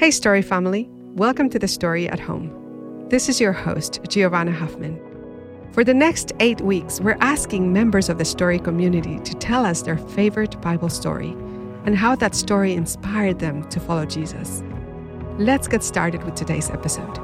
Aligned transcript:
Hey, 0.00 0.10
story 0.10 0.40
family. 0.40 0.88
Welcome 1.14 1.50
to 1.50 1.58
the 1.58 1.68
story 1.68 2.08
at 2.08 2.18
home. 2.18 3.06
This 3.10 3.28
is 3.28 3.38
your 3.38 3.52
host, 3.52 4.00
Giovanna 4.08 4.50
Huffman. 4.50 4.98
For 5.72 5.84
the 5.84 5.92
next 5.92 6.32
eight 6.40 6.62
weeks, 6.62 7.02
we're 7.02 7.18
asking 7.20 7.70
members 7.70 8.08
of 8.08 8.16
the 8.16 8.24
story 8.24 8.58
community 8.58 9.18
to 9.18 9.34
tell 9.34 9.66
us 9.66 9.82
their 9.82 9.98
favorite 9.98 10.58
Bible 10.62 10.88
story 10.88 11.32
and 11.84 11.94
how 11.94 12.16
that 12.16 12.34
story 12.34 12.72
inspired 12.72 13.40
them 13.40 13.68
to 13.68 13.78
follow 13.78 14.06
Jesus. 14.06 14.62
Let's 15.36 15.68
get 15.68 15.84
started 15.84 16.24
with 16.24 16.34
today's 16.34 16.70
episode. 16.70 17.18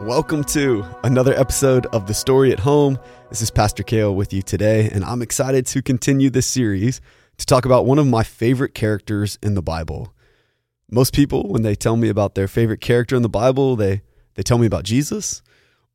Welcome 0.00 0.44
to 0.44 0.84
another 1.02 1.34
episode 1.34 1.86
of 1.86 2.06
The 2.06 2.14
Story 2.14 2.52
at 2.52 2.60
Home. 2.60 3.00
This 3.30 3.42
is 3.42 3.50
Pastor 3.50 3.82
Kale 3.82 4.14
with 4.14 4.32
you 4.32 4.42
today, 4.42 4.88
and 4.92 5.04
I'm 5.04 5.22
excited 5.22 5.66
to 5.66 5.82
continue 5.82 6.30
this 6.30 6.46
series 6.46 7.00
to 7.38 7.46
talk 7.46 7.64
about 7.64 7.86
one 7.86 7.98
of 7.98 8.06
my 8.06 8.22
favorite 8.22 8.74
characters 8.74 9.38
in 9.42 9.54
the 9.54 9.62
Bible. 9.62 10.14
Most 10.90 11.14
people, 11.14 11.48
when 11.48 11.62
they 11.62 11.74
tell 11.74 11.96
me 11.96 12.08
about 12.08 12.34
their 12.34 12.48
favorite 12.48 12.80
character 12.80 13.16
in 13.16 13.22
the 13.22 13.28
Bible, 13.28 13.76
they, 13.76 14.02
they 14.34 14.42
tell 14.42 14.58
me 14.58 14.66
about 14.66 14.84
Jesus, 14.84 15.42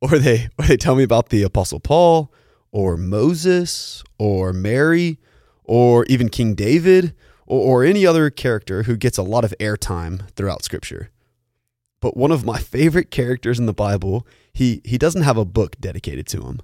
or 0.00 0.18
they, 0.18 0.48
or 0.58 0.66
they 0.66 0.76
tell 0.76 0.94
me 0.94 1.02
about 1.02 1.30
the 1.30 1.42
Apostle 1.42 1.80
Paul, 1.80 2.32
or 2.70 2.96
Moses, 2.96 4.02
or 4.18 4.52
Mary, 4.52 5.18
or 5.64 6.04
even 6.06 6.28
King 6.28 6.54
David, 6.54 7.14
or, 7.46 7.82
or 7.82 7.84
any 7.84 8.06
other 8.06 8.30
character 8.30 8.84
who 8.84 8.96
gets 8.96 9.18
a 9.18 9.22
lot 9.22 9.44
of 9.44 9.54
airtime 9.58 10.30
throughout 10.32 10.62
Scripture. 10.62 11.10
But 12.00 12.16
one 12.16 12.32
of 12.32 12.44
my 12.44 12.58
favorite 12.60 13.10
characters 13.10 13.58
in 13.58 13.66
the 13.66 13.72
Bible, 13.72 14.26
he, 14.52 14.82
he 14.84 14.98
doesn't 14.98 15.22
have 15.22 15.36
a 15.36 15.44
book 15.44 15.76
dedicated 15.80 16.26
to 16.28 16.42
him. 16.42 16.60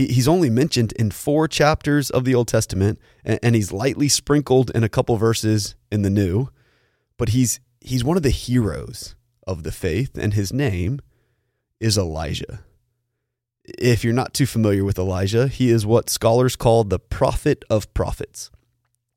He, 0.00 0.06
he's 0.06 0.28
only 0.28 0.48
mentioned 0.48 0.92
in 0.92 1.10
four 1.10 1.46
chapters 1.46 2.08
of 2.08 2.24
the 2.24 2.34
Old 2.34 2.48
Testament, 2.48 2.98
and, 3.22 3.38
and 3.42 3.54
he's 3.54 3.70
lightly 3.70 4.08
sprinkled 4.08 4.70
in 4.74 4.82
a 4.82 4.88
couple 4.88 5.18
verses 5.18 5.74
in 5.92 6.00
the 6.00 6.08
New. 6.08 6.48
But 7.18 7.30
he's 7.30 7.60
he's 7.82 8.02
one 8.02 8.16
of 8.16 8.22
the 8.22 8.30
heroes 8.30 9.14
of 9.46 9.62
the 9.62 9.70
faith, 9.70 10.16
and 10.16 10.32
his 10.32 10.54
name 10.54 11.00
is 11.80 11.98
Elijah. 11.98 12.60
If 13.78 14.02
you're 14.02 14.14
not 14.14 14.32
too 14.32 14.46
familiar 14.46 14.84
with 14.84 14.98
Elijah, 14.98 15.48
he 15.48 15.68
is 15.68 15.84
what 15.84 16.08
scholars 16.08 16.56
call 16.56 16.84
the 16.84 16.98
prophet 16.98 17.62
of 17.68 17.92
prophets. 17.92 18.50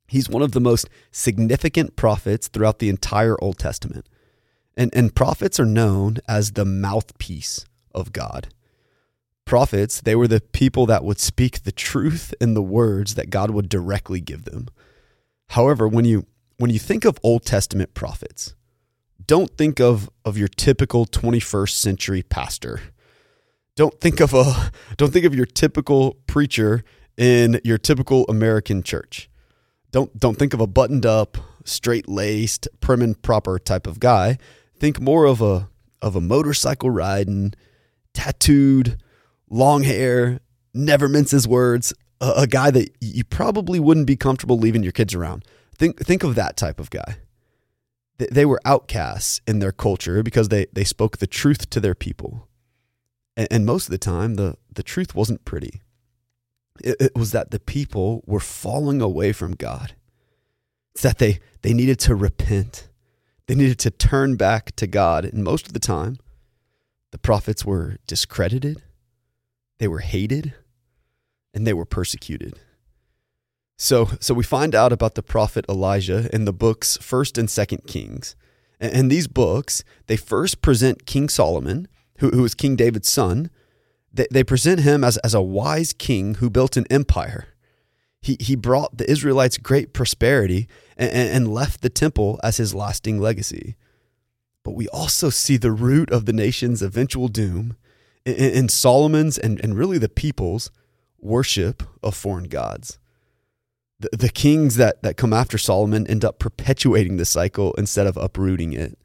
He's 0.09 0.27
one 0.27 0.41
of 0.41 0.51
the 0.51 0.59
most 0.59 0.89
significant 1.11 1.95
prophets 1.95 2.49
throughout 2.49 2.79
the 2.79 2.89
entire 2.89 3.41
Old 3.41 3.57
Testament. 3.57 4.09
And, 4.75 4.93
and 4.93 5.15
prophets 5.15 5.61
are 5.61 5.65
known 5.65 6.17
as 6.27 6.51
the 6.51 6.65
mouthpiece 6.65 7.65
of 7.95 8.11
God 8.11 8.49
prophets, 9.45 10.01
they 10.01 10.15
were 10.15 10.27
the 10.27 10.41
people 10.41 10.85
that 10.85 11.03
would 11.03 11.19
speak 11.19 11.63
the 11.63 11.71
truth 11.71 12.33
in 12.39 12.53
the 12.53 12.61
words 12.61 13.15
that 13.15 13.29
God 13.29 13.51
would 13.51 13.69
directly 13.69 14.21
give 14.21 14.45
them. 14.45 14.67
However, 15.49 15.87
when 15.87 16.05
you 16.05 16.25
when 16.57 16.71
you 16.71 16.79
think 16.79 17.05
of 17.05 17.19
Old 17.23 17.45
Testament 17.45 17.93
prophets, 17.93 18.55
don't 19.25 19.55
think 19.57 19.79
of 19.79 20.09
of 20.25 20.37
your 20.37 20.47
typical 20.47 21.05
21st 21.05 21.71
century 21.71 22.23
pastor. 22.23 22.81
Don't 23.75 23.99
think 23.99 24.19
of 24.19 24.33
a 24.33 24.71
don't 24.97 25.11
think 25.11 25.25
of 25.25 25.35
your 25.35 25.45
typical 25.45 26.17
preacher 26.27 26.83
in 27.17 27.59
your 27.63 27.77
typical 27.77 28.25
American 28.25 28.83
church. 28.83 29.29
Don't 29.91 30.17
don't 30.17 30.37
think 30.37 30.53
of 30.53 30.59
a 30.59 30.67
buttoned 30.67 31.05
up, 31.05 31.37
straight-laced, 31.65 32.67
prim 32.81 33.01
and 33.01 33.21
proper 33.21 33.59
type 33.59 33.87
of 33.87 33.99
guy. 33.99 34.37
Think 34.79 34.99
more 34.99 35.25
of 35.25 35.41
a 35.41 35.69
of 36.01 36.15
a 36.15 36.21
motorcycle 36.21 36.89
riding, 36.89 37.53
tattooed, 38.13 38.97
long 39.49 39.83
hair, 39.83 40.39
never 40.73 41.07
minces 41.07 41.47
words, 41.47 41.93
a, 42.21 42.33
a 42.37 42.47
guy 42.47 42.71
that 42.71 42.89
you 43.01 43.23
probably 43.23 43.79
wouldn't 43.79 44.07
be 44.07 44.15
comfortable 44.15 44.57
leaving 44.57 44.83
your 44.83 44.91
kids 44.91 45.13
around. 45.13 45.45
Think 45.75 45.99
think 45.99 46.23
of 46.23 46.35
that 46.35 46.57
type 46.57 46.79
of 46.79 46.89
guy. 46.89 47.17
They, 48.17 48.27
they 48.31 48.45
were 48.45 48.61
outcasts 48.65 49.41
in 49.47 49.59
their 49.59 49.71
culture 49.71 50.23
because 50.23 50.49
they 50.49 50.67
they 50.73 50.83
spoke 50.83 51.17
the 51.17 51.27
truth 51.27 51.69
to 51.71 51.79
their 51.79 51.95
people, 51.95 52.47
and, 53.35 53.47
and 53.51 53.65
most 53.65 53.85
of 53.85 53.91
the 53.91 53.97
time 53.97 54.35
the 54.35 54.55
the 54.71 54.83
truth 54.83 55.15
wasn't 55.15 55.45
pretty. 55.45 55.81
It, 56.83 56.97
it 56.99 57.15
was 57.15 57.31
that 57.31 57.51
the 57.51 57.59
people 57.59 58.23
were 58.25 58.39
falling 58.39 59.01
away 59.01 59.31
from 59.31 59.53
God. 59.53 59.93
It's 60.95 61.03
that 61.03 61.19
they 61.19 61.39
they 61.61 61.73
needed 61.73 61.99
to 61.99 62.15
repent. 62.15 62.89
They 63.47 63.55
needed 63.55 63.79
to 63.79 63.91
turn 63.91 64.37
back 64.37 64.73
to 64.77 64.87
God, 64.87 65.25
and 65.25 65.43
most 65.43 65.67
of 65.67 65.73
the 65.73 65.79
time, 65.79 66.17
the 67.11 67.17
prophets 67.17 67.65
were 67.65 67.97
discredited 68.07 68.81
they 69.79 69.87
were 69.87 69.99
hated, 69.99 70.53
and 71.53 71.67
they 71.67 71.73
were 71.73 71.85
persecuted. 71.85 72.59
So, 73.77 74.09
so 74.19 74.33
we 74.33 74.43
find 74.43 74.75
out 74.75 74.93
about 74.93 75.15
the 75.15 75.23
prophet 75.23 75.65
Elijah 75.67 76.29
in 76.33 76.45
the 76.45 76.53
books 76.53 76.97
First 76.97 77.37
and 77.37 77.49
Second 77.49 77.85
Kings, 77.87 78.35
and, 78.79 78.93
and 78.93 79.11
these 79.11 79.27
books 79.27 79.83
they 80.07 80.17
first 80.17 80.61
present 80.61 81.05
King 81.05 81.29
Solomon, 81.29 81.87
who, 82.19 82.29
who 82.29 82.43
was 82.43 82.55
King 82.55 82.75
David's 82.75 83.11
son. 83.11 83.49
They, 84.13 84.27
they 84.29 84.43
present 84.43 84.81
him 84.81 85.03
as, 85.03 85.17
as 85.17 85.33
a 85.33 85.41
wise 85.41 85.91
king 85.91 86.35
who 86.35 86.49
built 86.49 86.77
an 86.77 86.85
empire. 86.89 87.47
He, 88.21 88.37
he 88.39 88.55
brought 88.55 88.97
the 88.97 89.09
Israelites 89.09 89.57
great 89.57 89.91
prosperity 89.91 90.67
and, 90.95 91.11
and 91.11 91.53
left 91.53 91.81
the 91.81 91.89
temple 91.89 92.39
as 92.41 92.57
his 92.57 92.73
lasting 92.73 93.19
legacy. 93.19 93.75
But 94.63 94.75
we 94.75 94.87
also 94.89 95.29
see 95.29 95.57
the 95.57 95.71
root 95.71 96.09
of 96.09 96.25
the 96.25 96.31
nation's 96.31 96.81
eventual 96.81 97.27
doom 97.27 97.75
in, 98.25 98.33
in 98.35 98.69
Solomon's 98.69 99.37
and, 99.37 99.59
and 99.63 99.77
really 99.77 99.97
the 99.97 100.09
people's 100.09 100.71
worship 101.19 101.83
of 102.01 102.15
foreign 102.15 102.45
gods. 102.45 102.99
The, 103.99 104.09
the 104.11 104.29
kings 104.29 104.75
that, 104.75 105.01
that 105.03 105.17
come 105.17 105.33
after 105.33 105.57
Solomon 105.57 106.07
end 106.07 106.25
up 106.25 106.39
perpetuating 106.39 107.17
the 107.17 107.25
cycle 107.25 107.73
instead 107.75 108.07
of 108.07 108.17
uprooting 108.17 108.73
it. 108.73 108.97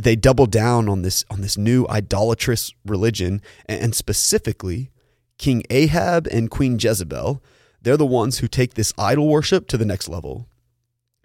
They 0.00 0.16
double 0.16 0.46
down 0.46 0.88
on 0.88 1.02
this 1.02 1.26
on 1.28 1.42
this 1.42 1.58
new 1.58 1.86
idolatrous 1.90 2.72
religion, 2.86 3.42
and 3.66 3.94
specifically, 3.94 4.90
King 5.36 5.62
Ahab 5.68 6.26
and 6.28 6.50
Queen 6.50 6.78
Jezebel. 6.80 7.42
They're 7.82 7.98
the 7.98 8.06
ones 8.06 8.38
who 8.38 8.48
take 8.48 8.74
this 8.74 8.94
idol 8.96 9.28
worship 9.28 9.66
to 9.68 9.76
the 9.76 9.84
next 9.84 10.08
level, 10.08 10.48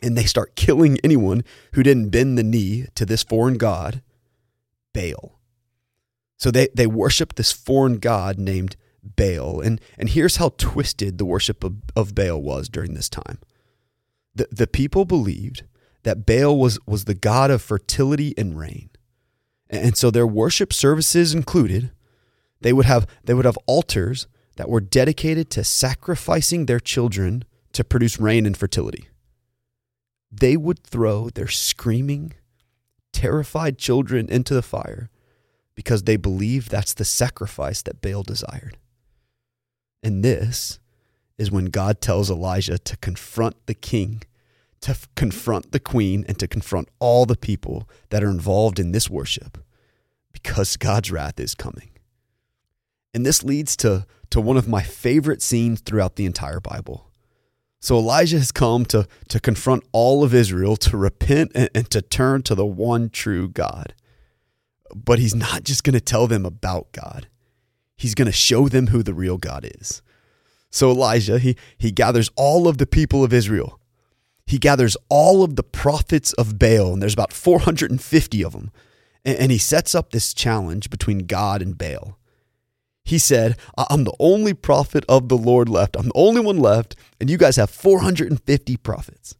and 0.02 0.18
they 0.18 0.26
start 0.26 0.58
killing 0.58 0.98
anyone 1.06 1.46
who 1.72 1.84
didn't 1.84 2.10
bend 2.10 2.38
the 2.38 2.44
knee 2.44 2.88
to 2.96 3.06
this 3.06 3.24
foreign 3.24 3.58
god, 3.58 4.02
Baal. 4.92 5.39
So 6.40 6.52
they, 6.52 6.70
they 6.74 6.88
worship 6.88 7.36
this 7.36 7.52
foreign 7.52 7.98
god 7.98 8.40
named 8.40 8.78
Baal. 9.04 9.60
And, 9.60 9.80
and 9.98 10.10
here's 10.10 10.38
how 10.38 10.54
twisted 10.58 11.18
the 11.18 11.26
worship 11.26 11.64
of, 11.64 11.76
of 11.96 12.16
Baal 12.16 12.42
was 12.42 12.70
during 12.70 12.94
this 12.94 13.10
time. 13.10 13.40
The, 14.34 14.48
the 14.50 14.68
people 14.68 15.04
believed 15.04 15.64
that 16.04 16.26
Baal 16.26 16.58
was, 16.58 16.80
was 16.88 17.06
the 17.06 17.14
god 17.14 17.52
of 17.52 17.62
fertility 17.62 18.34
and 18.38 18.58
rain. 18.58 18.90
And 19.70 19.98
so 19.98 20.10
their 20.10 20.26
worship 20.26 20.74
services 20.74 21.34
included 21.34 21.92
they 22.62 22.74
would 22.74 22.86
have 22.86 23.08
they 23.24 23.34
would 23.34 23.46
have 23.46 23.58
altars 23.68 24.28
that 24.56 24.68
were 24.70 24.82
dedicated 24.82 25.50
to 25.52 25.64
sacrificing 25.64 26.66
their 26.66 26.80
children 26.80 27.46
to 27.74 27.84
produce 27.84 28.20
rain 28.20 28.46
and 28.46 28.58
fertility. 28.58 29.08
They 30.32 30.58
would 30.58 30.84
throw 30.84 31.30
their 31.30 31.48
screaming, 31.48 32.34
terrified 33.14 33.78
children 33.78 34.28
into 34.28 34.54
the 34.54 34.62
fire 34.62 35.10
because 35.80 36.04
they 36.04 36.18
believe 36.18 36.68
that's 36.68 36.94
the 36.94 37.06
sacrifice 37.06 37.82
that 37.82 38.02
Baal 38.02 38.22
desired. 38.22 38.78
And 40.04 40.26
this 40.26 40.78
is 41.38 41.50
when 41.50 41.68
God 41.68 42.02
tells 42.02 42.30
Elijah 42.30 42.78
to 42.78 42.98
confront 42.98 43.66
the 43.66 43.74
king, 43.74 44.24
to 44.82 44.92
f- 44.92 45.08
confront 45.16 45.72
the 45.72 45.80
queen, 45.80 46.26
and 46.28 46.38
to 46.38 46.50
confront 46.50 46.90
all 47.00 47.26
the 47.26 47.38
people 47.38 47.88
that 48.10 48.26
are 48.26 48.30
involved 48.30 48.78
in 48.78 48.92
this 48.92 49.10
worship 49.10 49.58
because 50.34 50.76
God's 50.76 51.14
wrath 51.14 51.40
is 51.40 51.56
coming. 51.56 51.92
And 53.14 53.26
this 53.26 53.42
leads 53.42 53.78
to, 53.78 54.06
to 54.32 54.42
one 54.42 54.58
of 54.58 54.68
my 54.68 54.84
favorite 54.84 55.42
scenes 55.42 55.80
throughout 55.80 56.18
the 56.18 56.26
entire 56.26 56.60
Bible. 56.60 57.10
So 57.80 57.98
Elijah 57.98 58.40
has 58.40 58.52
come 58.52 58.84
to, 58.88 59.08
to 59.30 59.40
confront 59.40 59.86
all 59.94 60.26
of 60.26 60.34
Israel 60.34 60.76
to 60.76 60.98
repent 60.98 61.54
and, 61.56 61.70
and 61.74 61.90
to 61.92 62.02
turn 62.02 62.42
to 62.44 62.54
the 62.54 62.66
one 62.66 63.10
true 63.10 63.48
God. 63.48 63.94
But 64.96 65.20
he's 65.20 65.36
not 65.36 65.64
just 65.64 65.84
going 65.84 65.94
to 65.94 66.02
tell 66.02 66.28
them 66.28 66.46
about 66.46 66.92
God. 66.92 67.28
He's 67.98 68.16
going 68.16 68.28
to 68.28 68.32
show 68.32 68.70
them 68.70 68.88
who 68.88 69.04
the 69.04 69.14
real 69.14 69.38
God 69.38 69.70
is. 69.80 70.02
So 70.72 70.92
Elijah, 70.92 71.40
he, 71.40 71.56
he 71.78 71.92
gathers 71.92 72.30
all 72.36 72.68
of 72.68 72.78
the 72.78 72.88
people 72.88 73.24
of 73.24 73.34
Israel. 73.34 73.80
He 74.46 74.58
gathers 74.58 74.98
all 75.10 75.44
of 75.44 75.56
the 75.56 75.64
prophets 75.64 76.34
of 76.34 76.58
Baal, 76.58 76.94
and 76.94 77.02
there's 77.02 77.14
about 77.14 77.34
450 77.34 78.44
of 78.44 78.54
them. 78.54 78.72
And, 79.26 79.38
and 79.38 79.52
he 79.52 79.58
sets 79.58 79.94
up 79.94 80.12
this 80.12 80.34
challenge 80.34 80.90
between 80.90 81.28
God 81.28 81.62
and 81.62 81.78
Baal. 81.78 82.18
He 83.04 83.18
said, 83.18 83.58
I'm 83.78 84.04
the 84.04 84.16
only 84.20 84.54
prophet 84.54 85.04
of 85.10 85.30
the 85.30 85.38
Lord 85.38 85.68
left. 85.68 85.96
I'm 85.96 86.08
the 86.08 86.12
only 86.16 86.42
one 86.42 86.58
left, 86.58 86.96
and 87.20 87.30
you 87.30 87.38
guys 87.38 87.56
have 87.56 87.70
450 87.70 88.78
prophets. 88.78 89.36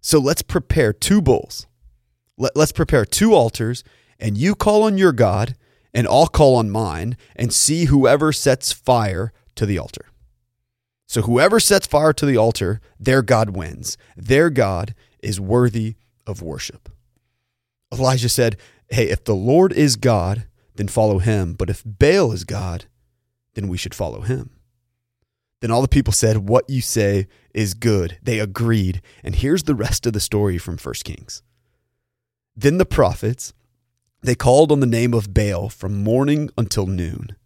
So 0.00 0.18
let's 0.18 0.42
prepare 0.42 0.92
two 0.92 1.20
bulls. 1.20 1.66
Let, 2.36 2.56
us 2.56 2.72
prepare 2.72 3.04
two 3.04 3.34
altars 3.34 3.84
and 4.18 4.36
you 4.38 4.54
call 4.54 4.82
on 4.82 4.98
your 4.98 5.12
God, 5.12 5.56
and 5.92 6.06
I'll 6.08 6.26
call 6.26 6.56
on 6.56 6.70
mine, 6.70 7.16
and 7.36 7.52
see 7.52 7.86
whoever 7.86 8.32
sets 8.32 8.72
fire 8.72 9.32
to 9.56 9.66
the 9.66 9.78
altar. 9.78 10.06
So 11.06 11.22
whoever 11.22 11.60
sets 11.60 11.86
fire 11.86 12.12
to 12.14 12.26
the 12.26 12.36
altar, 12.36 12.80
their 12.98 13.22
God 13.22 13.50
wins. 13.50 13.96
Their 14.16 14.50
God 14.50 14.94
is 15.22 15.40
worthy 15.40 15.96
of 16.26 16.42
worship. 16.42 16.88
Elijah 17.92 18.28
said, 18.28 18.56
Hey, 18.88 19.08
if 19.08 19.24
the 19.24 19.34
Lord 19.34 19.72
is 19.72 19.96
God, 19.96 20.46
then 20.74 20.88
follow 20.88 21.18
him. 21.18 21.54
But 21.54 21.70
if 21.70 21.82
Baal 21.84 22.32
is 22.32 22.44
God, 22.44 22.86
then 23.54 23.68
we 23.68 23.76
should 23.76 23.94
follow 23.94 24.22
him. 24.22 24.50
Then 25.60 25.70
all 25.70 25.82
the 25.82 25.88
people 25.88 26.12
said, 26.12 26.48
What 26.48 26.68
you 26.68 26.80
say 26.80 27.26
is 27.54 27.74
good. 27.74 28.18
They 28.22 28.40
agreed. 28.40 29.00
And 29.22 29.34
here's 29.34 29.62
the 29.62 29.74
rest 29.74 30.06
of 30.06 30.12
the 30.12 30.20
story 30.20 30.58
from 30.58 30.76
1 30.76 30.94
Kings. 31.04 31.42
Then 32.56 32.78
the 32.78 32.84
prophets, 32.84 33.54
they 34.24 34.34
called 34.34 34.72
on 34.72 34.80
the 34.80 34.86
name 34.86 35.12
of 35.12 35.34
Baal 35.34 35.68
from 35.68 36.02
morning 36.02 36.48
until 36.56 36.86
noon. 36.86 37.36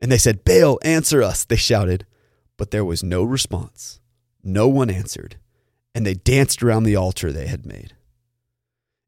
And 0.00 0.12
they 0.12 0.18
said, 0.18 0.44
Baal, 0.44 0.78
answer 0.82 1.24
us, 1.24 1.44
they 1.44 1.56
shouted. 1.56 2.06
But 2.56 2.70
there 2.70 2.84
was 2.84 3.02
no 3.02 3.24
response. 3.24 4.00
No 4.44 4.68
one 4.68 4.90
answered. 4.90 5.38
And 5.96 6.06
they 6.06 6.14
danced 6.14 6.62
around 6.62 6.84
the 6.84 6.94
altar 6.94 7.32
they 7.32 7.48
had 7.48 7.66
made. 7.66 7.94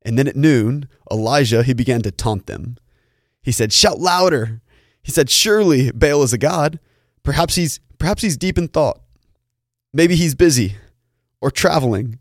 And 0.03 0.19
then 0.19 0.27
at 0.27 0.35
noon, 0.35 0.89
Elijah, 1.13 1.63
he 1.63 1.75
began 1.75 2.03
to 2.03 2.11
taunt 2.11 2.47
them. 2.47 2.77
He 3.41 3.53
said, 3.53 3.73
Shout 3.73 4.01
louder. 4.01 4.61
He 5.01 5.13
said, 5.13 5.31
Surely 5.31 5.93
Baal 5.93 6.25
is 6.25 6.33
a 6.33 6.39
god. 6.39 6.81
Perhaps 7.23 7.55
he's 7.55 7.79
perhaps 7.99 8.23
he's 8.23 8.37
deep 8.37 8.59
in 8.59 8.67
thought. 8.67 9.01
Maybe 9.93 10.17
he's 10.17 10.35
busy 10.35 10.77
or 11.41 11.53
traveling. 11.53 12.19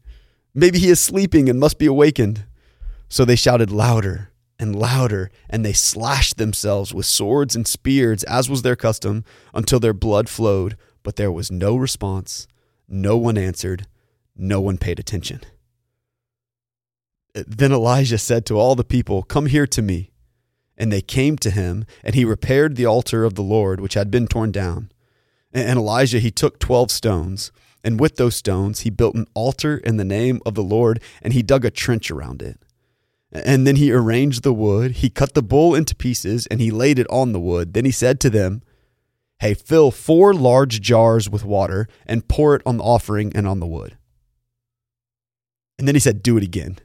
Maybe 0.54 0.77
he 0.77 0.89
is 0.89 1.00
sleeping 1.00 1.50
and 1.50 1.60
must 1.60 1.80
be 1.80 1.88
awakened. 1.88 2.45
So 3.07 3.25
they 3.25 3.36
shouted 3.36 3.72
louder 3.72 4.30
and 4.60 4.76
louder, 4.76 5.32
and 5.50 5.66
they 5.66 5.74
slashed 5.74 6.38
themselves 6.38 6.94
with 6.94 7.06
swords 7.06 7.56
and 7.56 7.66
spears, 7.66 8.24
as 8.26 8.50
was 8.50 8.62
their 8.62 8.76
custom, 8.76 9.24
until 9.54 9.80
their 9.80 9.94
blood 9.94 10.28
flowed. 10.28 10.76
But 11.02 11.16
there 11.16 11.32
was 11.32 11.50
no 11.50 11.78
response. 11.78 12.48
No 12.88 13.18
one 13.18 13.38
answered. 13.38 13.88
No 14.36 14.60
one 14.60 14.78
paid 14.78 15.00
attention. 15.00 15.42
Then 17.34 17.72
Elijah 17.72 18.18
said 18.18 18.46
to 18.48 18.58
all 18.58 18.76
the 18.76 18.84
people, 18.84 19.24
Come 19.24 19.46
here 19.46 19.68
to 19.68 19.82
me. 19.82 20.12
And 20.78 20.92
they 20.92 21.02
came 21.02 21.38
to 21.38 21.52
him, 21.52 21.86
and 22.04 22.16
he 22.16 22.24
repaired 22.24 22.76
the 22.76 22.86
altar 22.86 23.26
of 23.26 23.36
the 23.36 23.44
Lord, 23.44 23.82
which 23.82 23.96
had 23.96 24.10
been 24.10 24.28
torn 24.28 24.52
down. 24.52 24.92
And 25.54 25.78
Elijah, 25.78 26.20
he 26.20 26.32
took 26.32 26.60
12 26.60 26.90
stones, 26.90 27.52
and 27.84 28.00
with 28.00 28.16
those 28.16 28.36
stones, 28.36 28.82
he 28.82 28.90
built 28.90 29.16
an 29.16 29.28
altar 29.34 29.78
in 29.78 29.98
the 29.98 30.06
name 30.06 30.42
of 30.46 30.54
the 30.54 30.64
Lord, 30.64 31.02
and 31.22 31.34
he 31.34 31.42
dug 31.42 31.66
a 31.66 31.72
trench 31.72 32.10
around 32.10 32.42
it. 32.42 32.60
And 33.31 33.68
then 33.68 33.76
he 33.76 33.92
arranged 33.92 34.44
the 34.44 34.54
wood, 34.54 34.92
he 34.92 35.10
cut 35.10 35.36
the 35.36 35.44
bull 35.44 35.76
into 35.76 35.96
pieces, 35.96 36.48
and 36.48 36.60
he 36.60 36.72
laid 36.72 36.98
it 36.98 37.08
on 37.10 37.31
the 37.31 37.40
wood. 37.40 37.74
Then 37.74 37.86
he 37.86 37.92
said 37.92 38.20
to 38.22 38.30
them, 38.30 38.64
Hey, 39.40 39.54
fill 39.54 39.92
four 39.92 40.34
large 40.34 40.81
jars 40.81 41.30
with 41.30 41.46
water 41.46 41.88
and 42.06 42.28
pour 42.28 42.56
it 42.56 42.62
on 42.66 42.78
the 42.78 42.84
offering 42.84 43.31
and 43.36 43.48
on 43.48 43.60
the 43.60 43.68
wood. 43.68 43.98
And 45.78 45.88
then 45.88 45.96
he 45.96 46.00
said, 46.00 46.22
Do 46.22 46.38
it 46.38 46.44
again. 46.44 46.78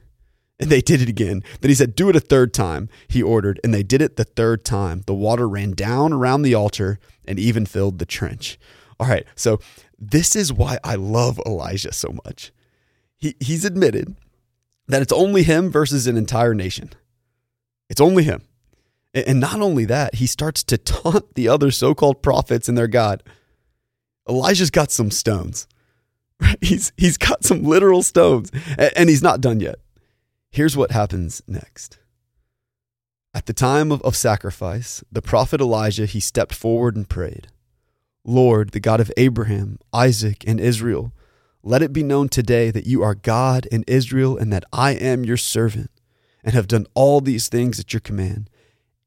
And 0.57 0.69
they 0.69 0.79
did 0.79 1.01
it 1.01 1.09
again. 1.09 1.43
Then 1.59 1.69
he 1.69 1.75
said, 1.75 1.95
Do 1.95 2.09
it 2.09 2.15
a 2.15 2.21
third 2.21 2.53
time, 2.53 2.87
he 3.09 3.21
ordered. 3.21 3.59
And 3.63 3.73
they 3.73 3.83
did 3.83 4.01
it 4.01 4.15
the 4.15 4.23
third 4.23 4.63
time. 4.63 5.01
The 5.05 5.13
water 5.13 5.49
ran 5.49 5.71
down 5.71 6.13
around 6.13 6.43
the 6.43 6.55
altar 6.55 6.97
and 7.27 7.37
even 7.37 7.65
filled 7.65 7.99
the 7.99 8.05
trench. 8.05 8.57
All 8.99 9.07
right, 9.07 9.25
so 9.35 9.59
this 9.99 10.35
is 10.35 10.53
why 10.53 10.77
I 10.83 10.95
love 10.95 11.41
Elijah 11.45 11.91
so 11.91 12.15
much. 12.25 12.53
He, 13.17 13.35
he's 13.41 13.65
admitted 13.65 14.15
that 14.87 15.01
it's 15.01 15.13
only 15.13 15.43
him 15.43 15.71
versus 15.71 16.07
an 16.07 16.17
entire 16.17 16.53
nation. 16.53 16.91
It's 17.89 18.01
only 18.01 18.23
him. 18.23 18.43
And 19.13 19.39
not 19.39 19.61
only 19.61 19.85
that, 19.85 20.15
he 20.15 20.27
starts 20.27 20.63
to 20.65 20.77
taunt 20.77 21.35
the 21.35 21.47
other 21.47 21.71
so 21.71 21.95
called 21.95 22.21
prophets 22.21 22.67
and 22.67 22.77
their 22.77 22.87
God. 22.87 23.23
Elijah's 24.27 24.71
got 24.71 24.91
some 24.91 25.11
stones. 25.11 25.67
He's, 26.61 26.91
he's 26.97 27.17
got 27.17 27.45
some 27.45 27.63
literal 27.63 28.03
stones, 28.03 28.51
and 28.77 29.09
he's 29.09 29.23
not 29.23 29.39
done 29.39 29.61
yet. 29.61 29.75
Here's 30.49 30.75
what 30.75 30.91
happens 30.91 31.41
next. 31.47 31.97
At 33.33 33.45
the 33.45 33.53
time 33.53 33.89
of, 33.89 34.01
of 34.01 34.17
sacrifice, 34.17 35.01
the 35.09 35.21
prophet 35.21 35.61
Elijah, 35.61 36.05
he 36.05 36.19
stepped 36.19 36.53
forward 36.53 36.97
and 36.97 37.07
prayed, 37.07 37.47
Lord, 38.25 38.71
the 38.71 38.81
God 38.81 38.99
of 38.99 39.11
Abraham, 39.15 39.79
Isaac, 39.93 40.43
and 40.45 40.59
Israel, 40.59 41.13
let 41.65 41.81
it 41.81 41.91
be 41.91 42.03
known 42.03 42.29
today 42.29 42.69
that 42.69 42.85
you 42.85 43.01
are 43.01 43.15
God 43.15 43.65
in 43.65 43.83
Israel 43.87 44.37
and 44.37 44.53
that 44.53 44.63
I 44.71 44.91
am 44.91 45.25
your 45.25 45.35
servant 45.35 45.89
and 46.43 46.53
have 46.53 46.67
done 46.67 46.85
all 46.93 47.21
these 47.21 47.49
things 47.49 47.79
at 47.79 47.91
your 47.91 48.01
command. 48.01 48.51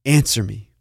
Answer 0.04 0.42
me, 0.42 0.72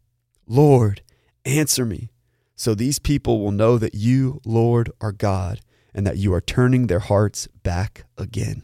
Lord, 0.47 1.03
answer 1.45 1.85
me, 1.85 2.09
so 2.55 2.73
these 2.73 2.97
people 2.97 3.39
will 3.39 3.51
know 3.51 3.77
that 3.77 3.93
you, 3.93 4.41
Lord, 4.43 4.91
are 4.99 5.11
God 5.11 5.61
and 5.93 6.05
that 6.07 6.17
you 6.17 6.33
are 6.33 6.41
turning 6.41 6.87
their 6.87 6.99
hearts 6.99 7.47
back 7.61 8.05
again. 8.17 8.63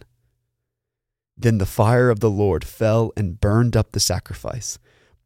Then 1.38 1.60
the 1.60 1.68
fire 1.68 2.10
of 2.10 2.19
the 2.19 2.31
Lord 2.31 2.65
fell 2.65 3.12
and 3.15 3.39
burned 3.39 3.77
up 3.77 3.92
the 3.92 4.00
sacrifice, 4.00 4.80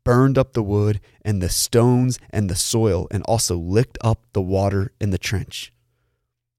burned 0.04 0.38
up 0.38 0.51
the 0.51 0.63
wood 0.63 1.00
and 1.22 1.42
the 1.42 1.50
stones 1.50 2.19
and 2.31 2.50
the 2.50 2.56
soil, 2.56 3.07
and 3.12 3.24
also 3.24 3.56
licked 3.56 3.98
up 4.01 4.25
the 4.34 4.42
water 4.42 4.92
in 5.00 5.12
the 5.12 5.18
trench. 5.18 5.72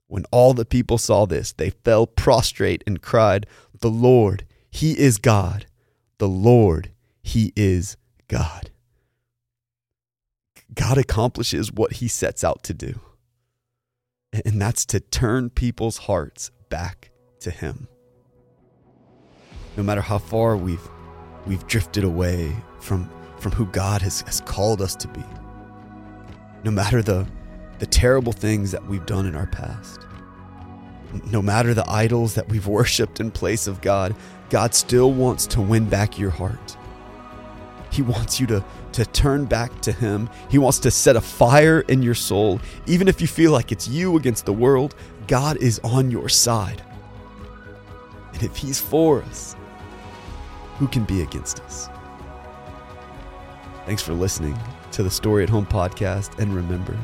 When 0.08 0.24
all 0.30 0.54
the 0.54 0.64
people 0.64 0.98
saw 0.98 1.26
this, 1.26 1.52
they 1.52 1.70
fell 1.70 2.06
prostrate 2.06 2.82
and 2.86 3.00
cried, 3.00 3.46
The 3.80 3.90
Lord, 3.90 4.44
He 4.70 4.98
is 4.98 5.18
God. 5.18 5.66
The 6.18 6.28
Lord, 6.28 6.90
He 7.22 7.52
is 7.54 7.96
God. 8.26 8.70
God 10.74 10.98
accomplishes 10.98 11.72
what 11.72 11.94
He 11.94 12.08
sets 12.08 12.42
out 12.42 12.62
to 12.64 12.74
do, 12.74 13.00
and 14.32 14.60
that's 14.60 14.84
to 14.86 15.00
turn 15.00 15.50
people's 15.50 15.98
hearts 15.98 16.50
back 16.68 17.10
to 17.40 17.50
Him 17.50 17.88
no 19.78 19.84
matter 19.84 20.00
how 20.00 20.18
far 20.18 20.56
we've 20.56 20.86
we've 21.46 21.66
drifted 21.68 22.02
away 22.02 22.54
from 22.80 23.08
from 23.38 23.52
who 23.52 23.64
God 23.66 24.02
has, 24.02 24.22
has 24.22 24.40
called 24.40 24.82
us 24.82 24.96
to 24.96 25.08
be. 25.08 25.22
No 26.64 26.72
matter 26.72 27.00
the 27.00 27.24
the 27.78 27.86
terrible 27.86 28.32
things 28.32 28.70
that 28.72 28.86
we've 28.86 29.06
done 29.06 29.26
in 29.26 29.34
our 29.34 29.46
past. 29.46 30.00
No 31.30 31.40
matter 31.40 31.74
the 31.74 31.88
idols 31.88 32.34
that 32.34 32.48
we've 32.48 32.66
worshiped 32.78 33.20
in 33.20 33.30
place 33.30 33.66
of 33.66 33.80
God, 33.80 34.14
God 34.50 34.74
still 34.74 35.12
wants 35.12 35.46
to 35.48 35.60
win 35.60 35.88
back 35.88 36.18
your 36.18 36.30
heart. 36.30 36.76
He 37.90 38.02
wants 38.02 38.38
you 38.38 38.46
to, 38.48 38.64
to 38.92 39.06
turn 39.06 39.46
back 39.46 39.80
to 39.82 39.92
Him. 39.92 40.28
He 40.50 40.58
wants 40.58 40.78
to 40.80 40.90
set 40.90 41.16
a 41.16 41.20
fire 41.20 41.80
in 41.80 42.02
your 42.02 42.14
soul. 42.14 42.60
Even 42.86 43.08
if 43.08 43.20
you 43.20 43.26
feel 43.26 43.52
like 43.52 43.72
it's 43.72 43.88
you 43.88 44.16
against 44.16 44.44
the 44.44 44.52
world, 44.52 44.94
God 45.26 45.56
is 45.58 45.80
on 45.84 46.10
your 46.10 46.28
side. 46.28 46.82
And 48.34 48.42
if 48.42 48.56
He's 48.56 48.80
for 48.80 49.22
us, 49.22 49.56
who 50.78 50.86
can 50.86 51.04
be 51.04 51.22
against 51.22 51.60
us? 51.60 51.88
Thanks 53.86 54.02
for 54.02 54.12
listening 54.12 54.58
to 54.92 55.02
the 55.02 55.10
Story 55.10 55.42
at 55.42 55.48
Home 55.48 55.66
podcast. 55.66 56.38
And 56.38 56.54
remember, 56.54 56.96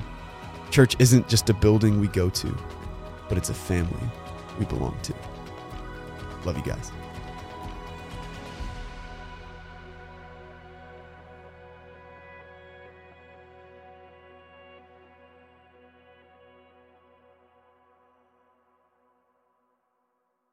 church 0.75 0.97
isn't 0.99 1.29
just 1.29 1.49
a 1.51 1.55
building 1.55 2.01
we 2.01 2.09
go 2.09 2.29
to, 2.29 2.53
but 3.29 3.39
it's 3.39 3.49
a 3.49 3.55
family 3.55 4.09
we 4.59 4.65
belong 4.65 4.99
to. 5.03 5.15
Love 6.45 6.57
you 6.57 6.65
guys. 6.65 6.91